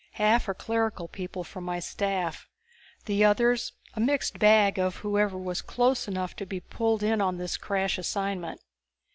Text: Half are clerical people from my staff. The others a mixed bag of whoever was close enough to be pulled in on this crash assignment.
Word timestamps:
Half 0.13 0.49
are 0.49 0.55
clerical 0.55 1.07
people 1.07 1.43
from 1.43 1.63
my 1.63 1.77
staff. 1.79 2.49
The 3.05 3.23
others 3.23 3.73
a 3.93 3.99
mixed 3.99 4.39
bag 4.39 4.79
of 4.79 4.95
whoever 4.95 5.37
was 5.37 5.61
close 5.61 6.07
enough 6.07 6.35
to 6.37 6.45
be 6.47 6.59
pulled 6.59 7.03
in 7.03 7.21
on 7.21 7.37
this 7.37 7.55
crash 7.55 7.99
assignment. 7.99 8.61